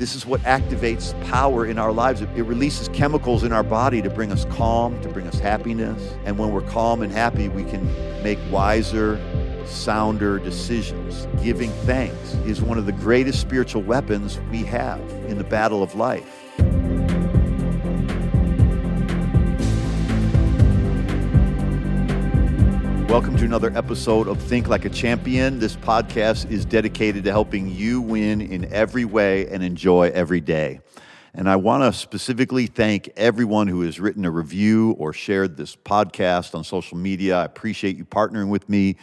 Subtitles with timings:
[0.00, 2.22] This is what activates power in our lives.
[2.22, 6.14] It, releases chemicals in our body to bring us calm, to bring us happiness.
[6.24, 7.84] And when we're calm and happy, we can
[8.22, 9.20] make wiser,
[9.66, 11.28] sounder decisions.
[11.42, 15.94] Giving thanks is one of the greatest spiritual weapons we have in the battle of
[15.94, 16.39] life.
[23.10, 25.58] Welcome to another episode of Think Like a Champion.
[25.58, 30.78] This podcast is dedicated to helping you win in every way and enjoy every day.
[31.34, 35.74] And I want to specifically thank everyone who has written a review or shared this
[35.74, 37.38] podcast on social media.
[37.38, 38.94] I appreciate you partnering with me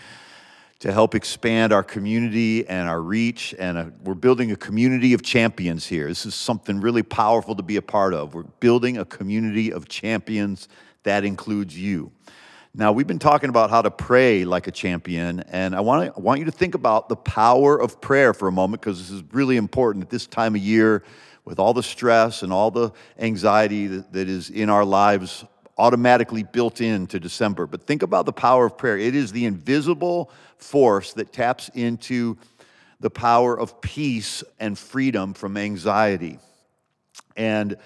[0.79, 3.53] to help expand our community and our reach.
[3.59, 6.07] And uh, we're building a community of champions here.
[6.07, 8.33] This is something really powerful to be a part of.
[8.33, 10.69] We're building a community of champions
[11.03, 12.13] that includes you.
[12.79, 16.15] Now, we've been talking about how to pray like a champion, and I want, to,
[16.15, 19.09] I want you to think about the power of prayer for a moment because this
[19.09, 21.03] is really important at this time of year
[21.43, 25.43] with all the stress and all the anxiety that, that is in our lives
[25.79, 27.65] automatically built into December.
[27.65, 28.99] But think about the power of prayer.
[28.99, 32.37] It is the invisible force that taps into
[32.99, 36.37] the power of peace and freedom from anxiety.
[37.35, 37.77] And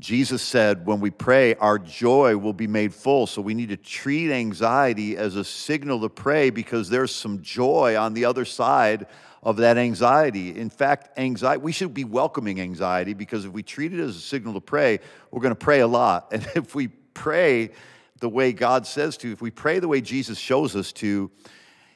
[0.00, 3.28] Jesus said, when we pray, our joy will be made full.
[3.28, 7.96] So we need to treat anxiety as a signal to pray because there's some joy
[7.96, 9.06] on the other side
[9.44, 10.58] of that anxiety.
[10.58, 14.20] In fact, anxiety, we should be welcoming anxiety because if we treat it as a
[14.20, 14.98] signal to pray,
[15.30, 16.28] we're going to pray a lot.
[16.32, 17.70] And if we pray
[18.18, 21.30] the way God says to, if we pray the way Jesus shows us to,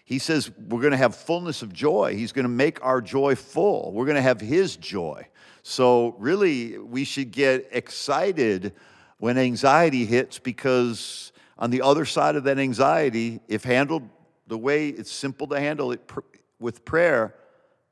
[0.04, 2.14] he says we're going to have fullness of joy.
[2.14, 3.92] He's going to make our joy full.
[3.92, 5.26] We're going to have his joy.
[5.62, 8.72] So, really, we should get excited
[9.18, 14.08] when anxiety hits because on the other side of that anxiety, if handled
[14.46, 16.20] the way it's simple to handle it pr-
[16.60, 17.34] with prayer,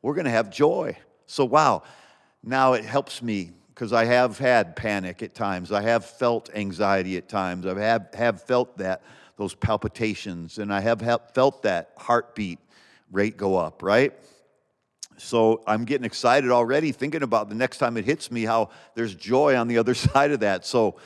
[0.02, 0.96] we're going to have joy.
[1.26, 1.82] So, wow,
[2.42, 5.72] now it helps me because I have had panic at times.
[5.72, 7.66] I have felt anxiety at times.
[7.66, 9.02] I have, have felt that,
[9.36, 11.02] those palpitations, and I have
[11.34, 12.58] felt that heartbeat
[13.10, 14.14] rate go up, right?
[15.18, 19.14] So I'm getting excited already thinking about the next time it hits me, how there's
[19.14, 20.66] joy on the other side of that.
[20.66, 20.96] So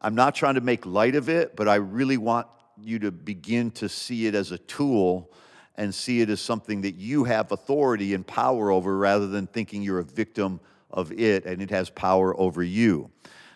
[0.00, 2.46] I'm not trying to make light of it, but I really want
[2.80, 5.32] you to begin to see it as a tool
[5.76, 9.82] and see it as something that you have authority and power over rather than thinking
[9.82, 13.10] you're a victim of it and it has power over you.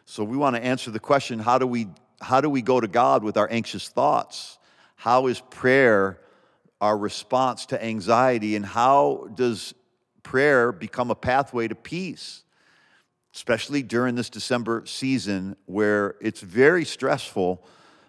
[0.05, 1.89] So we want to answer the question how do we
[2.21, 4.59] how do we go to God with our anxious thoughts?
[4.95, 6.21] How is prayer
[6.81, 9.75] our response to anxiety and how does
[10.23, 12.45] prayer become a pathway to peace,
[13.35, 17.65] especially during this December season where it's very stressful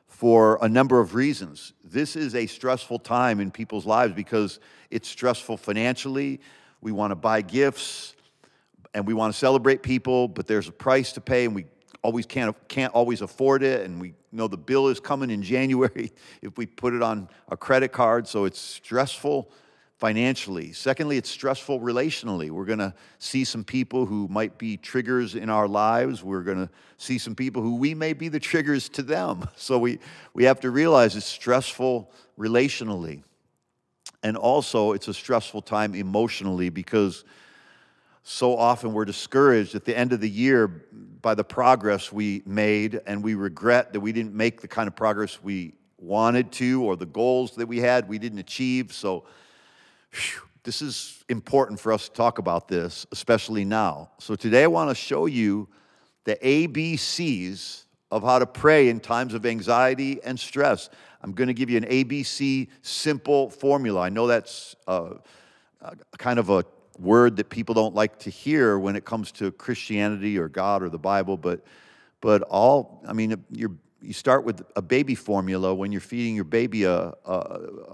[0.07, 1.73] for a number of reasons.
[1.83, 4.59] This is a stressful time in people's lives because
[4.91, 6.39] it's stressful financially.
[6.81, 8.15] We want to buy gifts
[8.93, 11.65] and we want to celebrate people, but there's a price to pay and we
[12.03, 13.85] always can't, can't always afford it.
[13.85, 17.57] And we know the bill is coming in January if we put it on a
[17.57, 18.27] credit card.
[18.27, 19.51] So it's stressful
[20.03, 20.73] financially.
[20.73, 22.49] Secondly, it's stressful relationally.
[22.49, 26.21] We're going to see some people who might be triggers in our lives.
[26.21, 29.47] We're going to see some people who we may be the triggers to them.
[29.55, 29.99] So we,
[30.33, 33.23] we have to realize it's stressful relationally.
[34.23, 37.23] And also, it's a stressful time emotionally because
[38.23, 40.67] so often we're discouraged at the end of the year
[41.21, 44.97] by the progress we made, and we regret that we didn't make the kind of
[44.97, 48.91] progress we wanted to or the goals that we had we didn't achieve.
[48.91, 49.23] So
[50.13, 54.11] Whew, this is important for us to talk about this, especially now.
[54.19, 55.67] So today I want to show you
[56.23, 60.89] the ABCs of how to pray in times of anxiety and stress.
[61.21, 64.01] I'm going to give you an ABC simple formula.
[64.01, 65.15] I know that's a,
[65.81, 66.63] a kind of a
[66.99, 70.89] word that people don't like to hear when it comes to Christianity or God or
[70.89, 71.65] the Bible, but
[72.21, 76.43] but all I mean you you start with a baby formula when you're feeding your
[76.43, 77.37] baby a, a,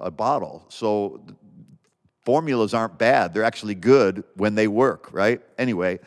[0.02, 0.66] a bottle.
[0.70, 1.24] So
[2.24, 5.42] formulas aren't bad, they're actually good when they work, right?
[5.58, 6.00] Anyway,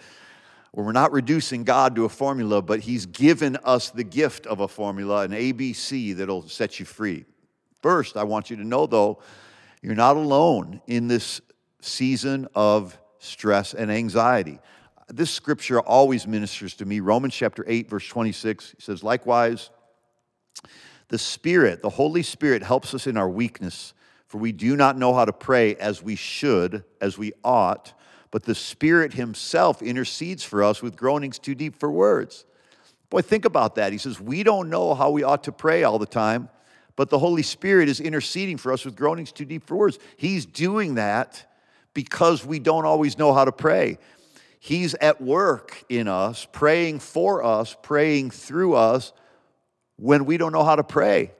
[0.74, 4.68] we're not reducing God to a formula, but He's given us the gift of a
[4.68, 7.24] formula, an ABC that'll set you free.
[7.82, 9.20] First, I want you to know, though,
[9.82, 11.40] you're not alone in this
[11.80, 14.60] season of stress and anxiety.
[15.08, 17.00] This scripture always ministers to me.
[17.00, 19.70] Romans chapter 8, verse 26 says, Likewise,
[21.08, 23.92] the Spirit, the Holy Spirit, helps us in our weakness.
[24.32, 27.92] For we do not know how to pray as we should, as we ought,
[28.30, 32.46] but the Spirit Himself intercedes for us with groanings too deep for words.
[33.10, 33.92] Boy, think about that.
[33.92, 36.48] He says, We don't know how we ought to pray all the time,
[36.96, 39.98] but the Holy Spirit is interceding for us with groanings too deep for words.
[40.16, 41.54] He's doing that
[41.92, 43.98] because we don't always know how to pray.
[44.60, 49.12] He's at work in us, praying for us, praying through us
[49.96, 51.32] when we don't know how to pray.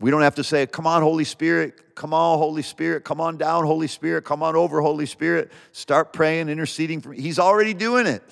[0.00, 3.36] We don't have to say, Come on, Holy Spirit, come on, Holy Spirit, come on
[3.36, 5.50] down, Holy Spirit, come on over, Holy Spirit.
[5.72, 7.20] Start praying, interceding for me.
[7.20, 8.22] He's already doing it.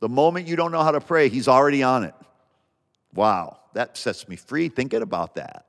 [0.00, 2.14] The moment you don't know how to pray, He's already on it.
[3.14, 5.66] Wow, that sets me free thinking about that.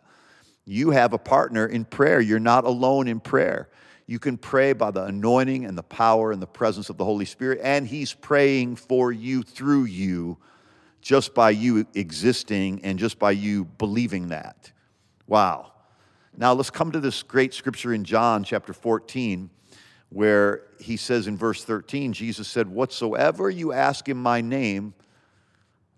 [0.66, 2.22] You have a partner in prayer.
[2.22, 3.70] You're not alone in prayer.
[4.06, 7.26] You can pray by the anointing and the power and the presence of the Holy
[7.26, 10.38] Spirit, and He's praying for you through you
[11.02, 14.72] just by you existing and just by you believing that.
[15.28, 15.72] Wow.
[16.36, 19.50] Now let's come to this great scripture in John chapter 14,
[20.10, 24.94] where he says in verse 13, Jesus said, Whatsoever you ask in my name,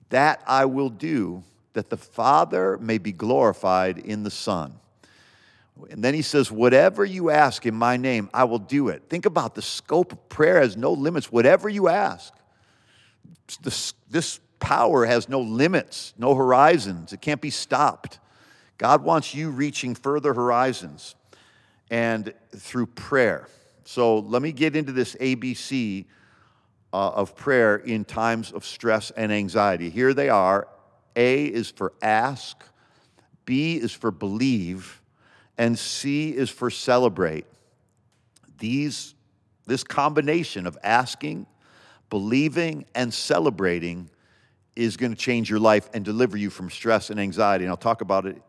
[0.09, 1.43] that I will do,
[1.73, 4.75] that the Father may be glorified in the Son.
[5.89, 9.03] And then he says, Whatever you ask in my name, I will do it.
[9.09, 11.31] Think about the scope of prayer has no limits.
[11.31, 12.33] Whatever you ask,
[13.61, 17.13] this, this power has no limits, no horizons.
[17.13, 18.19] It can't be stopped.
[18.77, 21.15] God wants you reaching further horizons
[21.89, 23.47] and through prayer.
[23.85, 26.05] So let me get into this ABC
[26.91, 29.89] uh, of prayer in times of stress and anxiety.
[29.89, 30.67] Here they are
[31.15, 32.63] A is for ask,
[33.45, 35.01] B is for believe,
[35.57, 37.45] and C is for celebrate.
[38.57, 39.13] These,
[39.65, 41.45] this combination of asking,
[42.09, 44.09] believing, and celebrating
[44.75, 47.63] is going to change your life and deliver you from stress and anxiety.
[47.65, 48.41] And I'll talk about it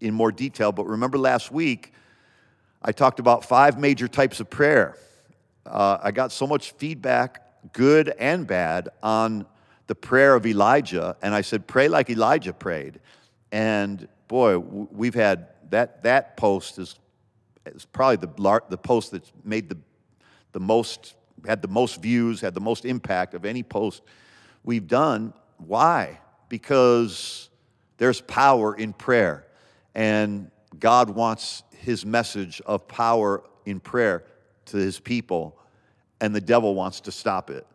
[0.00, 1.92] in more detail, but remember last week,
[2.82, 4.96] I talked about five major types of prayer.
[5.66, 9.46] Uh, I got so much feedback, good and bad, on
[9.88, 13.00] the prayer of Elijah, and I said, pray like Elijah prayed.
[13.50, 16.98] And boy, we've had that, that post is,
[17.66, 19.78] is probably the, the post that's made the,
[20.52, 21.14] the most,
[21.46, 24.02] had the most views, had the most impact of any post
[24.62, 25.32] we've done.
[25.56, 26.20] Why?
[26.48, 27.48] Because
[27.96, 29.44] there's power in prayer.
[29.98, 34.22] And God wants his message of power in prayer
[34.66, 35.58] to his people,
[36.20, 37.66] and the devil wants to stop it.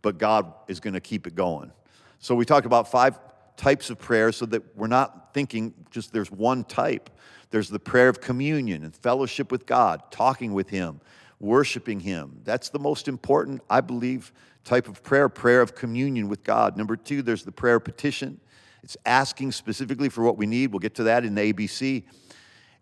[0.00, 1.70] But God is going to keep it going.
[2.18, 3.18] So we talked about five
[3.58, 7.10] types of prayer so that we're not thinking just there's one type.
[7.50, 11.02] There's the prayer of communion and fellowship with God, talking with Him,
[11.40, 12.40] worshiping Him.
[12.42, 14.32] That's the most important, I believe,
[14.64, 16.78] type of prayer, prayer of communion with God.
[16.78, 18.40] Number two, there's the prayer petition.
[18.86, 20.70] It's asking specifically for what we need.
[20.70, 22.04] We'll get to that in the ABC.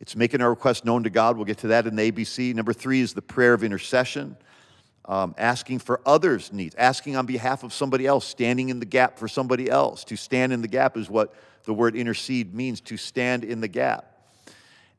[0.01, 1.37] It's making our request known to God.
[1.37, 2.55] We'll get to that in the ABC.
[2.55, 4.37] Number three is the prayer of intercession,
[5.07, 9.19] um, asking for others' needs, asking on behalf of somebody else, standing in the gap
[9.19, 10.05] for somebody else.
[10.05, 11.33] To stand in the gap is what
[11.65, 14.14] the word intercede means to stand in the gap.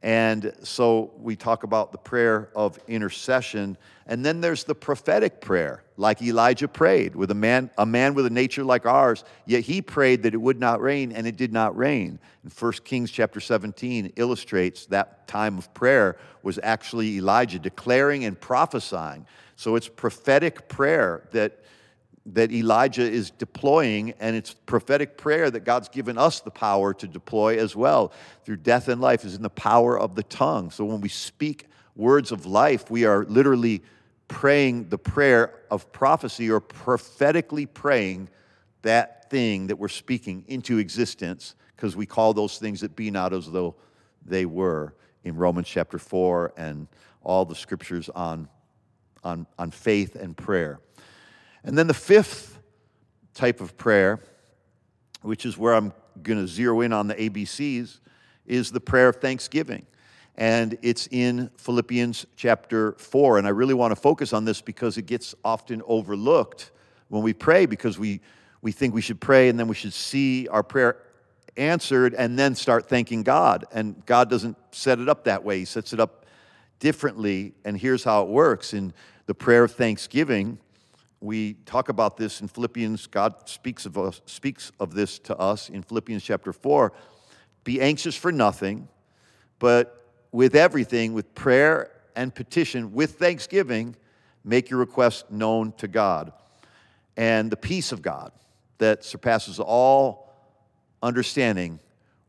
[0.06, 3.76] And so we talk about the prayer of intercession.
[4.06, 8.28] And then there's the prophetic prayer, like Elijah prayed with a man, a man with
[8.28, 11.52] a nature like ours, yet he prayed that it would not rain, and it did
[11.52, 12.20] not rain.
[12.44, 18.40] And 1 Kings chapter 17 illustrates that time of prayer was actually Elijah declaring and
[18.40, 19.26] prophesying.
[19.56, 21.64] So it's prophetic prayer that
[22.28, 27.08] that Elijah is deploying, and it's prophetic prayer that God's given us the power to
[27.08, 28.12] deploy as well
[28.44, 30.72] through death and life, is in the power of the tongue.
[30.72, 33.84] So when we speak words of life, we are literally
[34.28, 38.30] praying the prayer of prophecy or prophetically praying
[38.82, 43.34] that thing that we're speaking into existence because we call those things that be not
[43.34, 43.76] as though
[44.26, 46.88] they were in Romans chapter 4 and
[47.24, 48.48] all the scriptures on,
[49.24, 50.80] on, on faith and prayer.
[51.66, 52.60] And then the fifth
[53.34, 54.22] type of prayer,
[55.24, 58.00] which is where I'm going to zero in on the ABCs,
[58.46, 59.86] is the prayer of thanksgiving.
[60.36, 63.40] And it's in Philippians chapter 4.
[63.40, 66.72] And I really want to focus on this because it gets often overlooked
[67.08, 68.22] when we pray because we,
[68.62, 70.98] we think we should pray and then we should see our prayer
[71.58, 73.66] answered and then start thanking God.
[73.72, 76.28] And God doesn't set it up that way, He sets it up
[76.80, 77.54] differently.
[77.64, 78.94] And here's how it works in
[79.26, 80.60] the prayer of thanksgiving
[81.26, 83.08] we talk about this in Philippians.
[83.08, 86.94] God speaks of, us, speaks of this to us in Philippians chapter 4.
[87.64, 88.88] Be anxious for nothing,
[89.60, 93.96] but with everything, with prayer and petition, with thanksgiving,
[94.44, 96.32] make your requests known to God.
[97.18, 98.32] And the peace of God
[98.78, 100.34] that surpasses all
[101.02, 101.80] understanding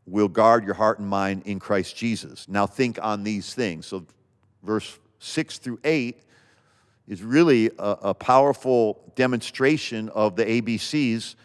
[0.05, 2.47] will guard your heart and mind in Christ Jesus.
[2.47, 3.85] Now think on these things.
[3.85, 4.05] So,
[4.63, 6.21] verse 6 through 8
[7.07, 11.35] is really a, a powerful demonstration of the ABCs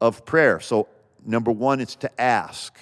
[0.00, 0.60] of prayer.
[0.60, 0.88] So,
[1.24, 2.76] number one, it's to ask.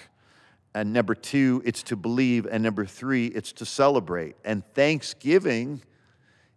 [0.73, 2.45] And number two, it's to believe.
[2.45, 4.35] And number three, it's to celebrate.
[4.43, 5.81] And thanksgiving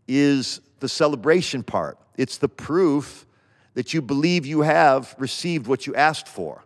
[0.08, 1.99] is the celebration part.
[2.16, 3.26] It's the proof
[3.75, 6.64] that you believe you have received what you asked for.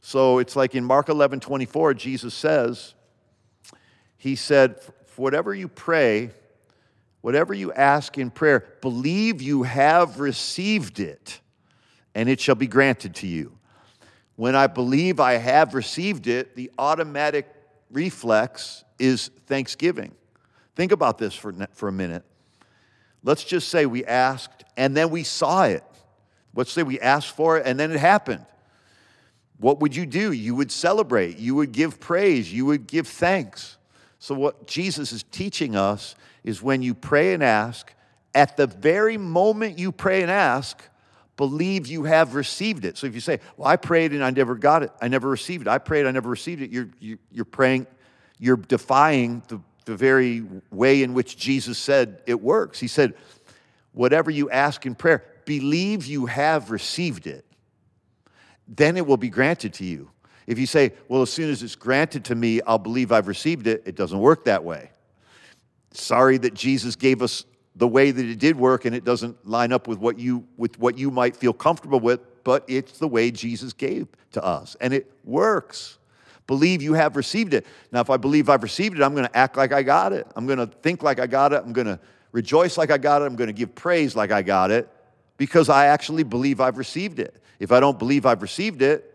[0.00, 2.94] So it's like in Mark 11 24, Jesus says,
[4.16, 4.80] He said,
[5.16, 6.30] Whatever you pray,
[7.20, 11.40] whatever you ask in prayer, believe you have received it,
[12.14, 13.56] and it shall be granted to you.
[14.36, 17.46] When I believe I have received it, the automatic
[17.90, 20.12] reflex is thanksgiving.
[20.76, 22.24] Think about this for, for a minute.
[23.22, 25.84] Let's just say we asked and then we saw it.
[26.54, 28.46] Let's say we asked for it and then it happened.
[29.58, 30.32] What would you do?
[30.32, 33.76] You would celebrate, you would give praise, you would give thanks.
[34.20, 37.92] So, what Jesus is teaching us is when you pray and ask,
[38.34, 40.82] at the very moment you pray and ask,
[41.36, 42.98] believe you have received it.
[42.98, 45.66] So if you say, Well, I prayed and I never got it, I never received
[45.66, 47.86] it, I prayed, I never received it, you're, you're praying,
[48.38, 52.78] you're defying the, the very way in which Jesus said it works.
[52.78, 53.14] He said,
[53.92, 57.46] Whatever you ask in prayer, believe you have received it,
[58.68, 60.10] then it will be granted to you.
[60.50, 63.68] If you say, Well, as soon as it's granted to me, I'll believe I've received
[63.68, 64.90] it, it doesn't work that way.
[65.92, 67.44] Sorry that Jesus gave us
[67.76, 70.76] the way that it did work and it doesn't line up with what you with
[70.80, 74.92] what you might feel comfortable with but it's the way jesus gave to us and
[74.92, 75.98] it works.
[76.46, 77.64] Believe you have received it.
[77.92, 80.26] Now if i believe i've received it i'm going to act like i got it.
[80.34, 81.62] I'm going to think like i got it.
[81.64, 82.00] I'm going to
[82.32, 83.26] rejoice like i got it.
[83.26, 84.88] I'm going to give praise like i got it
[85.36, 87.40] because i actually believe i've received it.
[87.60, 89.09] If i don't believe i've received it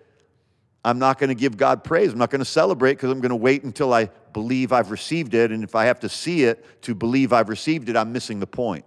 [0.86, 2.14] I'm not going to give God praise.
[2.14, 5.34] I'm not going to celebrate because I'm going to wait until I believe I've received
[5.34, 5.52] it.
[5.52, 8.46] And if I have to see it to believe I've received it, I'm missing the
[8.46, 8.86] point.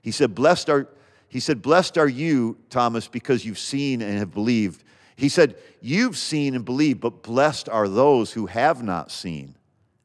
[0.00, 0.88] He said, Blessed are,
[1.26, 4.84] he said, Blessed are you, Thomas, because you've seen and have believed.
[5.16, 9.56] He said, You've seen and believed, but blessed are those who have not seen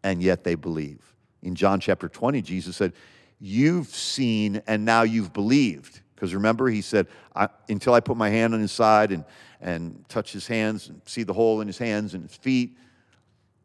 [0.04, 1.14] and yet they believe.
[1.44, 2.94] In John chapter 20, Jesus said,
[3.40, 6.02] You've seen and now you've believed.
[6.16, 7.06] Because remember, he said,
[7.36, 9.24] I, Until I put my hand on his side and
[9.62, 12.78] and touch his hands and see the hole in his hands and his feet.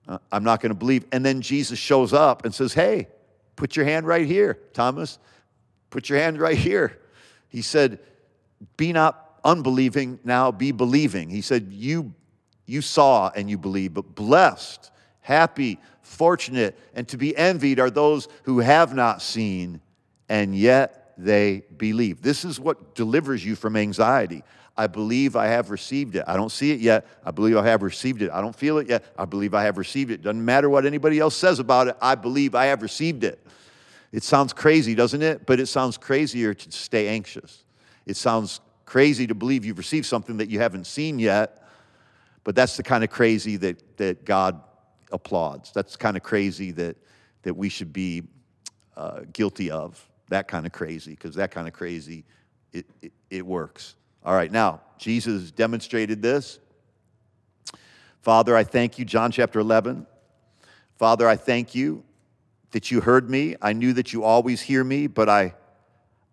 [0.06, 1.04] Uh, I'm not going to believe.
[1.12, 3.08] And then Jesus shows up and says, Hey,
[3.56, 5.18] put your hand right here, Thomas.
[5.90, 6.98] Put your hand right here.
[7.48, 8.00] He said,
[8.76, 11.30] Be not unbelieving, now be believing.
[11.30, 12.12] He said, You,
[12.66, 18.28] you saw and you believe, but blessed, happy, fortunate, and to be envied are those
[18.42, 19.80] who have not seen
[20.28, 22.22] and yet they believe.
[22.22, 24.42] This is what delivers you from anxiety.
[24.76, 26.24] I believe I have received it.
[26.26, 27.06] I don't see it yet.
[27.24, 28.30] I believe I have received it.
[28.32, 29.04] I don't feel it yet.
[29.16, 30.22] I believe I have received it.
[30.22, 31.96] Doesn't matter what anybody else says about it.
[32.02, 33.44] I believe I have received it.
[34.10, 35.46] It sounds crazy, doesn't it?
[35.46, 37.64] But it sounds crazier to stay anxious.
[38.06, 41.66] It sounds crazy to believe you've received something that you haven't seen yet,
[42.42, 44.60] but that's the kind of crazy that, that God
[45.10, 45.72] applauds.
[45.72, 46.96] That's kind of crazy that,
[47.42, 48.22] that we should be
[48.96, 50.06] uh, guilty of.
[50.28, 52.24] That kind of crazy, because that kind of crazy,
[52.72, 53.94] it, it, it works.
[54.24, 56.58] All right, now, Jesus demonstrated this.
[58.22, 60.06] Father, I thank you, John chapter 11.
[60.96, 62.04] Father, I thank you
[62.70, 63.54] that you heard me.
[63.60, 65.54] I knew that you always hear me, but I,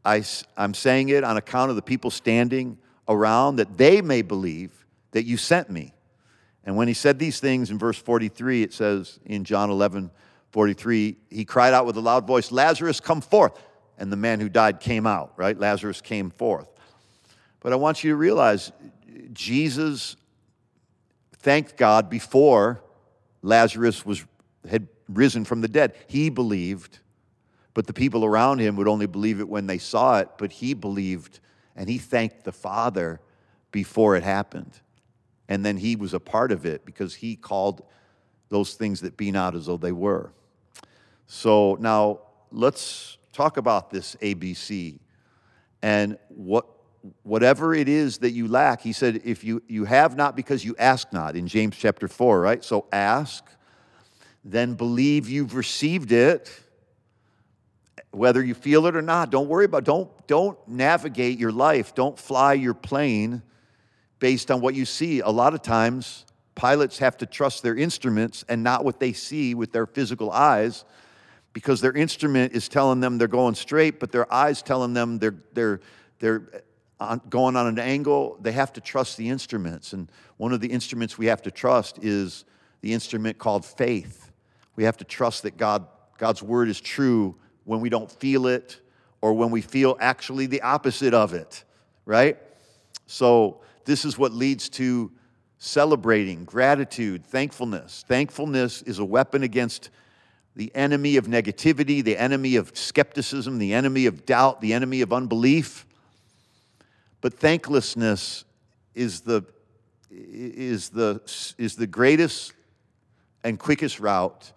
[0.05, 0.23] I,
[0.55, 2.77] I'm saying it on account of the people standing
[3.09, 5.93] around that they may believe that you sent me.
[6.63, 10.11] And when he said these things in verse 43, it says in John 11,
[10.51, 13.59] 43, he cried out with a loud voice, Lazarus, come forth.
[13.97, 15.59] And the man who died came out, right?
[15.59, 16.70] Lazarus came forth.
[17.61, 18.71] But I want you to realize
[19.33, 20.17] Jesus
[21.37, 22.81] thanked God before
[23.41, 24.25] Lazarus was,
[24.69, 25.95] had risen from the dead.
[26.07, 26.99] He believed,
[27.73, 30.29] but the people around him would only believe it when they saw it.
[30.37, 31.39] But he believed
[31.75, 33.21] and he thanked the Father
[33.71, 34.81] before it happened.
[35.47, 37.83] And then he was a part of it because he called
[38.49, 40.33] those things that be not as though they were.
[41.27, 42.19] So now
[42.51, 44.99] let's talk about this ABC
[45.81, 46.65] and what
[47.23, 50.75] whatever it is that you lack, he said, if you, you have not because you
[50.77, 52.63] ask not, in James chapter 4, right?
[52.63, 53.43] So ask,
[54.43, 56.51] then believe you've received it,
[58.11, 59.29] whether you feel it or not.
[59.29, 63.41] Don't worry about don't don't navigate your life, don't fly your plane
[64.19, 65.21] based on what you see.
[65.21, 69.55] A lot of times pilots have to trust their instruments and not what they see
[69.55, 70.83] with their physical eyes
[71.53, 75.35] because their instrument is telling them they're going straight, but their eyes telling them they're
[75.53, 75.79] they're
[76.19, 76.63] they're
[77.29, 79.93] going on an angle, they have to trust the instruments.
[79.93, 82.45] And one of the instruments we have to trust is
[82.81, 84.31] the instrument called faith.
[84.75, 88.79] We have to trust that God, God's word is true when we don't feel it
[89.21, 91.63] or when we feel actually the opposite of it,
[92.05, 92.37] right?
[93.05, 95.11] So, this is what leads to
[95.57, 98.03] celebrating, gratitude, thankfulness.
[98.07, 99.89] Thankfulness is a weapon against
[100.55, 105.13] the enemy of negativity, the enemy of skepticism, the enemy of doubt, the enemy of
[105.13, 105.85] unbelief.
[107.21, 108.45] But thanklessness
[108.95, 109.43] is the,
[110.09, 111.21] is the,
[111.57, 112.53] is the greatest
[113.43, 114.51] and quickest route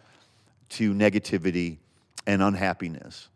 [0.71, 1.79] to negativity
[2.27, 3.29] and unhappiness.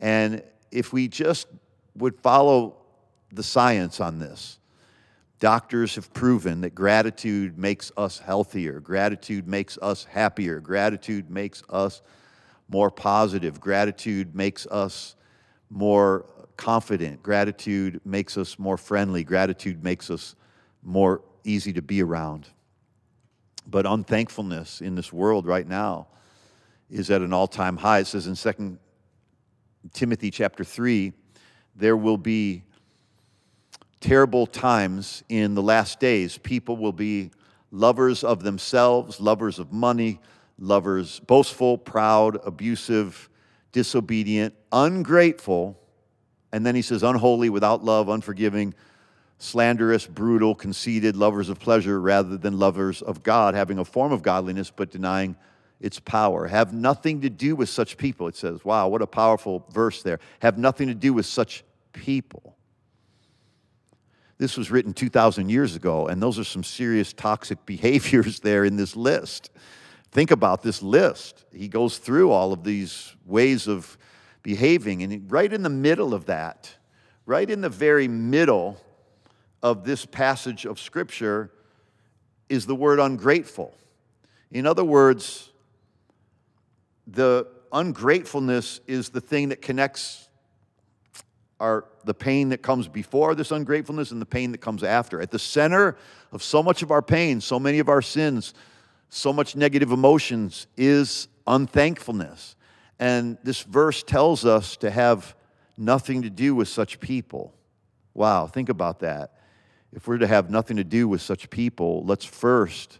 [0.00, 1.46] And if we just
[1.96, 2.76] would follow
[3.32, 4.58] the science on this,
[5.38, 12.02] doctors have proven that gratitude makes us healthier, gratitude makes us happier, gratitude makes us
[12.68, 15.14] more positive, gratitude makes us
[15.70, 20.34] more confident, gratitude makes us more friendly, gratitude makes us
[20.82, 22.48] more easy to be around.
[23.66, 26.08] But unthankfulness in this world right now
[26.88, 28.00] is at an all-time high.
[28.00, 28.78] It says in 2
[29.92, 31.12] Timothy chapter 3,
[31.74, 32.62] there will be
[34.00, 36.38] terrible times in the last days.
[36.38, 37.30] People will be
[37.70, 40.20] lovers of themselves, lovers of money,
[40.58, 43.28] lovers boastful, proud, abusive,
[43.72, 45.78] disobedient, ungrateful,
[46.52, 48.74] and then he says unholy, without love, unforgiving,
[49.38, 54.22] slanderous, brutal, conceited, lovers of pleasure rather than lovers of God, having a form of
[54.22, 55.36] godliness but denying
[55.80, 56.46] its power.
[56.46, 58.64] Have nothing to do with such people, it says.
[58.64, 60.20] Wow, what a powerful verse there.
[60.40, 62.56] Have nothing to do with such people.
[64.38, 68.76] This was written 2,000 years ago, and those are some serious toxic behaviors there in
[68.76, 69.50] this list.
[70.12, 71.44] Think about this list.
[71.52, 73.98] He goes through all of these ways of
[74.46, 76.72] behaving, and right in the middle of that,
[77.26, 78.80] right in the very middle
[79.60, 81.50] of this passage of Scripture,
[82.48, 83.74] is the word ungrateful.
[84.52, 85.50] In other words,
[87.08, 90.28] the ungratefulness is the thing that connects
[91.58, 95.20] our, the pain that comes before this ungratefulness and the pain that comes after.
[95.20, 95.96] At the center
[96.30, 98.54] of so much of our pain, so many of our sins,
[99.08, 102.55] so much negative emotions is unthankfulness.
[102.98, 105.34] And this verse tells us to have
[105.76, 107.52] nothing to do with such people.
[108.14, 109.32] Wow, think about that.
[109.92, 112.98] If we're to have nothing to do with such people, let's first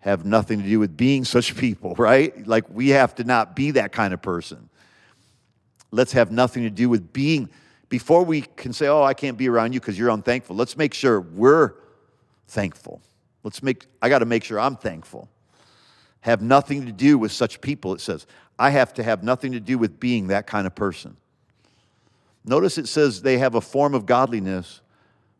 [0.00, 2.46] have nothing to do with being such people, right?
[2.46, 4.68] Like we have to not be that kind of person.
[5.90, 7.48] Let's have nothing to do with being,
[7.88, 10.94] before we can say, oh, I can't be around you because you're unthankful, let's make
[10.94, 11.74] sure we're
[12.46, 13.00] thankful.
[13.42, 15.28] Let's make, I got to make sure I'm thankful.
[16.20, 18.26] Have nothing to do with such people, it says.
[18.58, 21.16] I have to have nothing to do with being that kind of person.
[22.44, 24.80] Notice it says they have a form of godliness,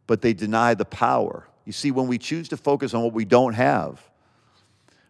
[0.07, 1.48] but they deny the power.
[1.64, 4.00] You see, when we choose to focus on what we don't have,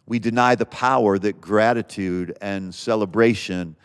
[0.06, 3.76] we deny the power that gratitude and celebration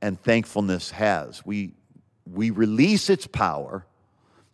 [0.00, 1.44] and thankfulness has.
[1.44, 1.72] We,
[2.32, 3.84] we release its power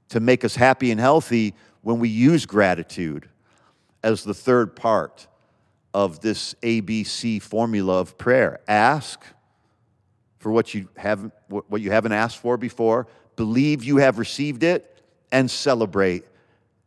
[0.09, 3.29] to make us happy and healthy when we use gratitude
[4.03, 5.27] as the third part
[5.94, 8.61] of this ABC formula of prayer.
[8.68, 9.24] Ask
[10.38, 15.00] for what you haven't, what you haven't asked for before, believe you have received it,
[15.33, 16.24] and celebrate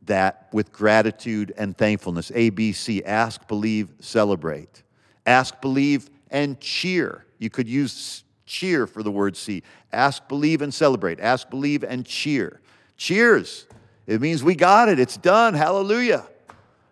[0.04, 2.30] that with gratitude and thankfulness.
[2.32, 4.84] ABC ask, believe, celebrate.
[5.26, 7.26] Ask, believe, and cheer.
[7.40, 9.64] You could use cheer for the word see.
[9.92, 11.20] Ask, believe, and celebrate.
[11.20, 12.62] Ask, believe, and cheer.
[12.96, 13.68] Cheers.
[14.06, 15.00] It means we got it.
[15.00, 15.54] It's done.
[15.54, 16.28] Hallelujah.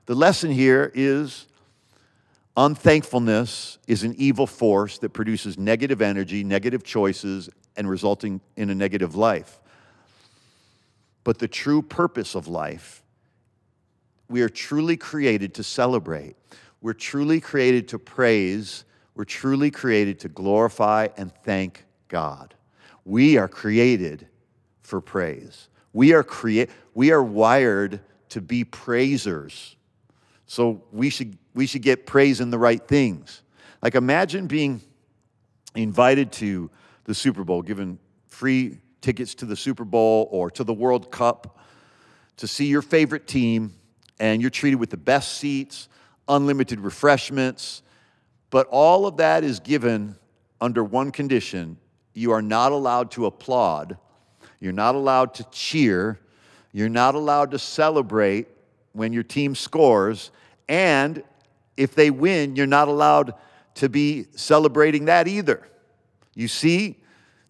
[0.06, 1.48] The lesson here is
[2.58, 8.76] unthankfulness is an evil force that produces negative energy, negative choices, and resulting in a
[8.76, 9.60] negative life.
[11.24, 13.02] But the true purpose of life
[14.28, 16.36] we are truly created to celebrate.
[16.82, 18.86] We're truly created to praise.
[19.14, 22.54] We're truly created to glorify and thank God.
[23.06, 24.28] We are created
[24.82, 25.70] for praise.
[25.94, 29.76] We are create we are wired to be praisers.
[30.48, 33.42] So we should we should get praise in the right things.
[33.82, 34.82] Like imagine being
[35.76, 36.70] invited to
[37.06, 41.60] the Super Bowl, given free tickets to the Super Bowl or to the World Cup
[42.38, 43.74] to see your favorite team
[44.20, 45.88] and you're treated with the best seats,
[46.28, 47.82] unlimited refreshments.
[48.50, 50.16] But all of that is given
[50.62, 51.78] under one condition
[52.14, 53.98] you are not allowed to applaud,
[54.62, 56.18] you're not allowed to cheer,
[56.72, 58.48] you're not allowed to celebrate
[58.96, 60.32] when your team scores,
[60.68, 61.24] and
[61.78, 63.34] if they win, you're not allowed
[63.76, 65.68] to be celebrating that either.
[66.34, 66.98] You see,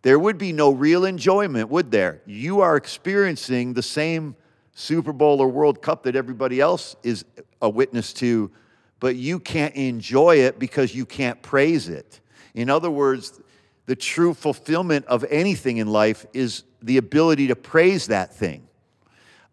[0.01, 2.21] there would be no real enjoyment, would there?
[2.25, 4.35] You are experiencing the same
[4.73, 7.25] Super Bowl or World Cup that everybody else is
[7.61, 8.51] a witness to,
[8.99, 12.19] but you can't enjoy it because you can't praise it.
[12.53, 13.39] In other words,
[13.85, 18.67] the true fulfillment of anything in life is the ability to praise that thing.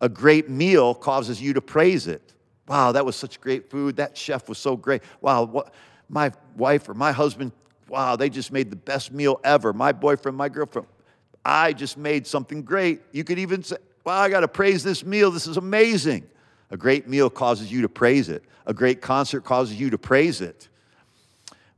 [0.03, 2.35] A great meal causes you to praise it.
[2.67, 3.97] Wow, that was such great food.
[3.97, 5.03] That chef was so great.
[5.21, 5.73] Wow, what,
[6.09, 7.53] my wife or my husband,
[7.88, 9.73] wow, they just made the best meal ever.
[9.73, 10.88] My boyfriend, my girlfriend,
[11.45, 13.01] I just made something great.
[13.12, 15.31] You could even say, wow, I got to praise this meal.
[15.31, 16.29] This is amazing.
[16.71, 20.41] A great meal causes you to praise it, a great concert causes you to praise
[20.41, 20.69] it.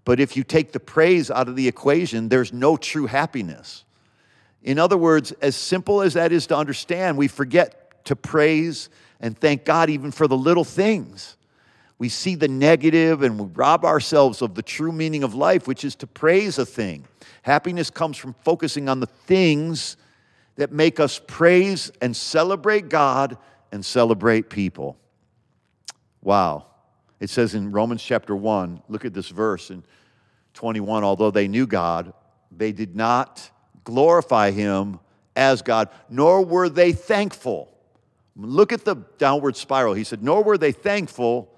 [0.07, 3.85] But if you take the praise out of the equation, there's no true happiness.
[4.63, 8.89] In other words, as simple as that is to understand, we forget to praise
[9.21, 11.37] and thank God even for the little things.
[11.99, 15.85] We see the negative and we rob ourselves of the true meaning of life, which
[15.85, 17.05] is to praise a thing.
[17.43, 19.97] Happiness comes from focusing on the things
[20.57, 23.39] that make us praise and celebrate God
[23.73, 24.97] and celebrate people.
[26.23, 26.67] Wow.
[27.21, 29.85] It says in Romans chapter 1, look at this verse in
[30.55, 32.13] 21 although they knew God,
[32.57, 33.51] they did not
[33.83, 35.01] glorify him
[35.37, 37.74] as God, nor were they thankful.
[38.37, 39.95] Look at the downward spiral.
[39.95, 41.55] He said, Nor were they thankful,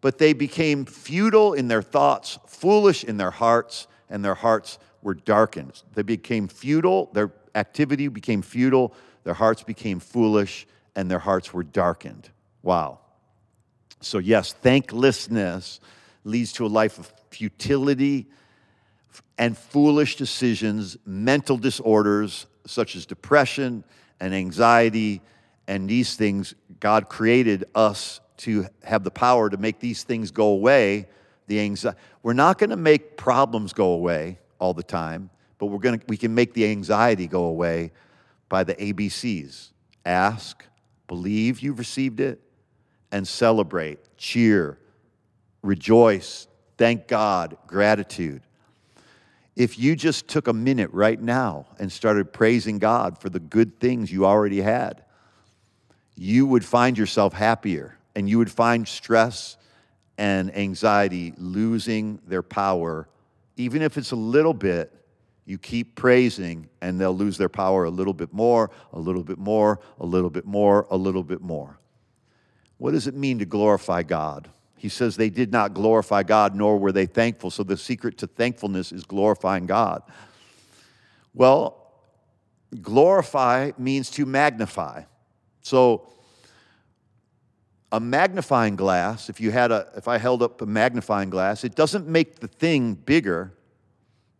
[0.00, 5.14] but they became futile in their thoughts, foolish in their hearts, and their hearts were
[5.14, 5.82] darkened.
[5.94, 11.62] They became futile, their activity became futile, their hearts became foolish, and their hearts were
[11.62, 12.30] darkened.
[12.62, 13.00] Wow.
[14.00, 15.80] So, yes, thanklessness
[16.24, 18.28] leads to a life of futility
[19.38, 23.84] and foolish decisions, mental disorders such as depression
[24.20, 25.22] and anxiety,
[25.68, 26.54] and these things.
[26.80, 31.06] God created us to have the power to make these things go away.
[31.46, 31.98] The anxiety.
[32.22, 36.04] We're not going to make problems go away all the time, but we're going to,
[36.08, 37.92] we can make the anxiety go away
[38.48, 39.70] by the ABCs.
[40.04, 40.64] Ask,
[41.06, 42.40] believe you've received it,
[43.10, 44.78] and celebrate, cheer,
[45.62, 48.42] rejoice, thank God, gratitude.
[49.56, 53.80] If you just took a minute right now and started praising God for the good
[53.80, 55.02] things you already had,
[56.18, 59.56] you would find yourself happier and you would find stress
[60.18, 63.08] and anxiety losing their power,
[63.56, 64.92] even if it's a little bit.
[65.46, 69.38] You keep praising, and they'll lose their power a little bit more, a little bit
[69.38, 71.78] more, a little bit more, a little bit more.
[72.76, 74.50] What does it mean to glorify God?
[74.76, 77.50] He says they did not glorify God, nor were they thankful.
[77.50, 80.02] So the secret to thankfulness is glorifying God.
[81.32, 81.92] Well,
[82.82, 85.04] glorify means to magnify.
[85.62, 86.12] So
[87.92, 91.74] a magnifying glass, if you had a if I held up a magnifying glass, it
[91.74, 93.52] doesn't make the thing bigger.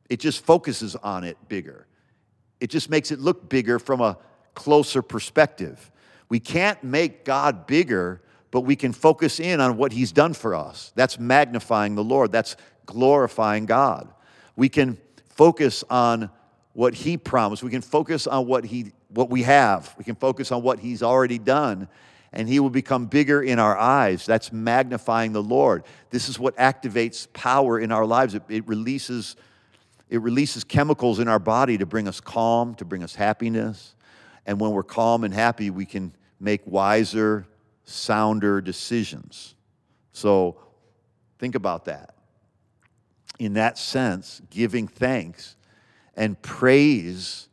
[0.09, 1.87] It just focuses on it bigger.
[2.61, 4.19] It just makes it look bigger from a
[4.55, 5.91] closer perspective.
[6.29, 10.55] We can't make God bigger but we can focus in on what He's done for
[10.55, 10.93] us.
[10.95, 14.09] That's magnifying the Lord, that's glorifying God.
[14.57, 16.31] We can focus on
[16.73, 20.53] what He promised, we can focus on what, he, what we have, we can focus
[20.53, 21.88] on what He's already done.
[22.31, 24.27] And he will become bigger in our eyes.
[24.27, 25.85] That's magnifying the Lord.
[26.11, 28.35] This is what activates power in our lives.
[28.35, 29.35] It, it releases,
[30.11, 33.94] it releases chemicals in our body to bring us calm, to bring us happiness.
[34.44, 37.47] And when we're calm and happy, we can make wiser,
[37.85, 39.55] sounder decisions.
[40.12, 40.59] So
[41.38, 42.14] think about that.
[43.38, 45.57] In that sense, giving thanks
[46.14, 47.48] and praise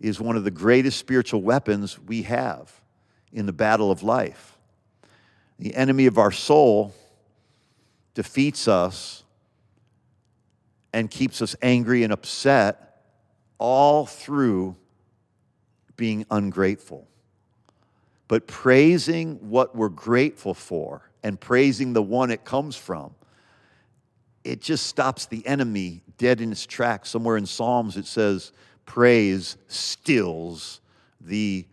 [0.00, 2.72] is one of the greatest spiritual weapons we have
[3.32, 4.56] in the battle of life.
[5.58, 6.94] The enemy of our soul
[8.14, 9.24] defeats us
[10.92, 13.02] and keeps us angry and upset
[13.58, 14.76] all through
[15.96, 17.08] being ungrateful
[18.28, 23.14] but praising what we're grateful for and praising the one it comes from,
[24.44, 27.08] it just stops the enemy dead in its tracks.
[27.08, 28.52] Somewhere in Psalms it says,
[28.88, 30.80] praise stills
[31.20, 31.66] the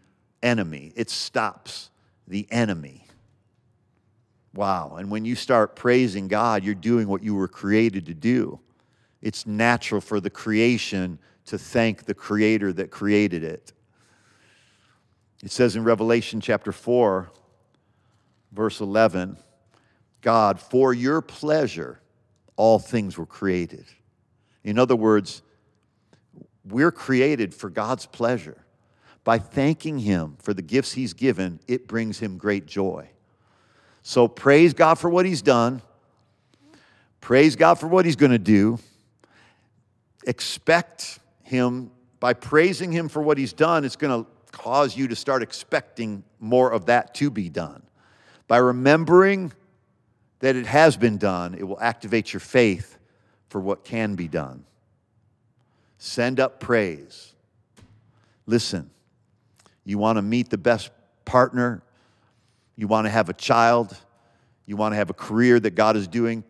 [0.43, 1.89] enemy, it stops
[2.27, 3.07] the enemy.
[4.53, 4.97] Wow.
[4.99, 8.59] And when you start praising God, you're doing what you were created to do.
[9.21, 13.71] It's natural for the creation to thank the creator that created it.
[15.41, 17.31] It says in Revelation chapter 4,
[18.51, 19.37] verse 11,
[20.21, 22.01] God, for your pleasure,
[22.57, 23.85] all things were created.
[24.63, 25.41] In other words,
[26.69, 28.57] we're created for God's pleasure.
[29.23, 33.09] By thanking Him for the gifts He's given, it brings Him great joy.
[34.03, 35.81] So praise God for what He's done.
[37.21, 38.77] Praise God for what He's going to do.
[40.27, 45.15] Expect Him, by praising Him for what He's done, it's going to cause you to
[45.15, 47.81] start expecting more of that to be done.
[48.47, 49.51] By remembering
[50.39, 52.99] that it has been done, it will activate your faith
[53.49, 54.65] for what can be done.
[56.05, 57.33] Send up praise.
[58.45, 58.91] Listen,
[59.85, 60.91] you want to meet the best
[61.25, 61.81] partner,
[62.75, 63.97] you want to have a child,
[64.67, 66.43] you want to have a career that God is doing.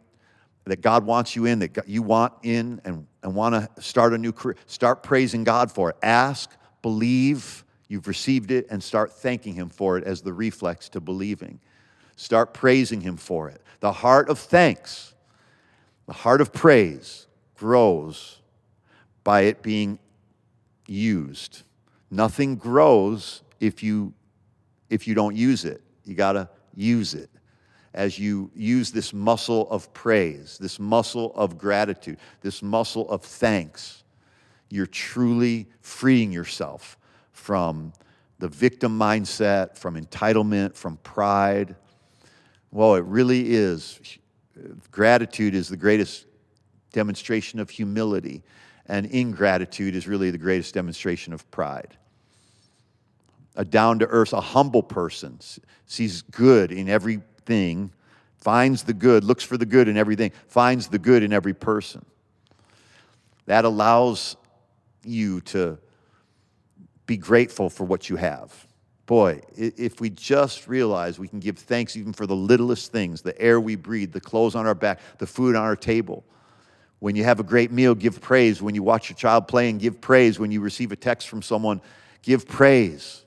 [0.66, 4.18] that God wants you in, that you want in and, and want to start a
[4.18, 5.96] new career, start praising God for it.
[6.04, 11.00] Ask, believe you've received it, and start thanking Him for it as the reflex to
[11.00, 11.62] believing.
[12.18, 13.62] Start praising Him for it.
[13.80, 15.14] The heart of thanks,
[16.08, 18.42] the heart of praise grows
[19.26, 20.00] by it being
[20.88, 21.64] used.
[22.10, 24.14] Nothing grows if you
[24.90, 25.82] if you don't use it.
[26.06, 27.30] You got to use it
[27.96, 34.04] as you use this muscle of praise, this muscle of gratitude, this muscle of thanks,
[34.70, 36.98] you're truly freeing yourself
[37.32, 37.94] from
[38.40, 41.76] the victim mindset, from entitlement, from pride.
[42.70, 44.00] Well, it really is.
[44.92, 46.26] Gratitude is the greatest
[46.92, 48.44] demonstration of humility,
[48.88, 51.98] and ingratitude is really the greatest demonstration of pride.
[53.56, 55.40] A down to earth, a humble person
[55.86, 57.92] sees good in everything,
[58.38, 62.06] finds the good, looks for the good in everything, finds the good in every person.
[63.46, 64.36] That allows
[65.04, 65.78] you to
[67.06, 68.68] be grateful for what you have.
[69.06, 73.40] Boy, if we just realize we can give thanks even for the littlest things the
[73.40, 76.24] air we breathe, the clothes on our back, the food on our table.
[77.00, 78.62] When you have a great meal, give praise.
[78.62, 80.40] When you watch your child playing, give praise.
[80.40, 81.82] When you receive a text from someone,
[82.22, 83.26] give praise.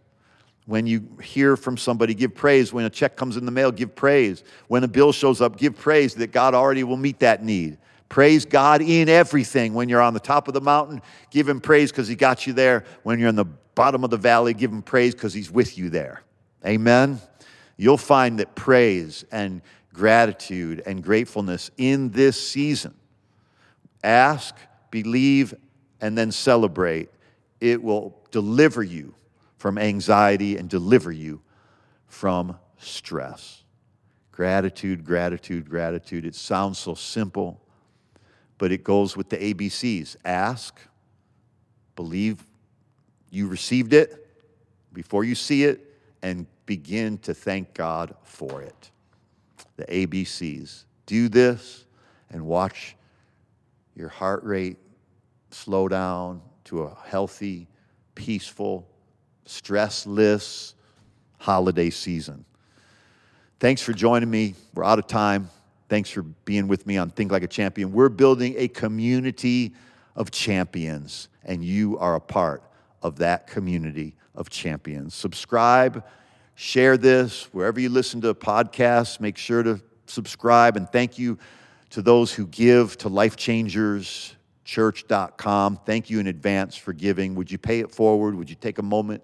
[0.66, 2.72] When you hear from somebody, give praise.
[2.72, 4.44] When a check comes in the mail, give praise.
[4.68, 7.78] When a bill shows up, give praise that God already will meet that need.
[8.08, 9.74] Praise God in everything.
[9.74, 11.00] When you're on the top of the mountain,
[11.30, 12.84] give Him praise because He got you there.
[13.02, 15.88] When you're in the bottom of the valley, give Him praise because He's with you
[15.88, 16.22] there.
[16.66, 17.20] Amen.
[17.76, 19.62] You'll find that praise and
[19.94, 22.94] gratitude and gratefulness in this season
[24.02, 24.54] ask,
[24.90, 25.54] believe,
[26.00, 27.10] and then celebrate.
[27.60, 29.14] It will deliver you
[29.56, 31.40] from anxiety and deliver you
[32.06, 33.62] from stress.
[34.30, 36.24] Gratitude, gratitude, gratitude.
[36.24, 37.60] It sounds so simple,
[38.56, 40.78] but it goes with the ABCs ask,
[41.96, 42.44] believe
[43.30, 44.26] you received it
[44.92, 45.84] before you see it,
[46.22, 48.90] and begin to thank God for it.
[49.76, 50.84] The ABCs.
[51.06, 51.84] Do this
[52.30, 52.96] and watch
[53.98, 54.76] your heart rate
[55.50, 57.66] slow down to a healthy,
[58.14, 58.88] peaceful,
[59.44, 60.74] stressless
[61.38, 62.44] holiday season.
[63.58, 64.54] Thanks for joining me.
[64.72, 65.50] We're out of time.
[65.88, 67.92] Thanks for being with me on Think Like a Champion.
[67.92, 69.74] We're building a community
[70.14, 72.62] of champions, and you are a part
[73.02, 75.14] of that community of champions.
[75.14, 76.04] Subscribe,
[76.54, 79.18] share this wherever you listen to podcasts.
[79.18, 81.36] Make sure to subscribe, and thank you
[81.90, 85.80] to those who give to Life Changers church.com.
[85.86, 87.34] Thank you in advance for giving.
[87.36, 88.34] Would you pay it forward?
[88.34, 89.22] Would you take a moment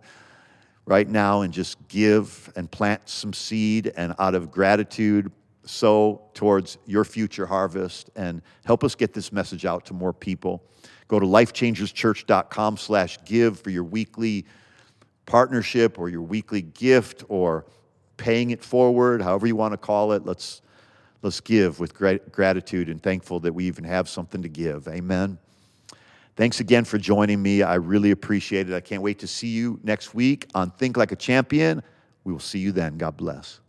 [0.87, 5.31] right now and just give and plant some seed and out of gratitude
[5.65, 10.63] sow towards your future harvest and help us get this message out to more people.
[11.09, 14.47] Go to lifechangerschurch.com slash give for your weekly
[15.27, 17.67] partnership or your weekly gift or
[18.17, 20.25] paying it forward, however you want to call it.
[20.25, 20.63] Let's
[21.25, 24.87] Let's give with gratitude and thankful that we even have something to give.
[24.87, 25.39] Amen.
[26.37, 27.63] Thanks again for joining me.
[27.63, 28.77] I really appreciate it.
[28.77, 31.83] I can't wait to see you next week on Think Like a Champion.
[32.25, 32.99] We will see you then.
[32.99, 33.61] God bless.